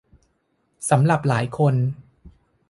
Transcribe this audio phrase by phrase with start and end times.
[0.89, 1.75] สำหรับหลายคน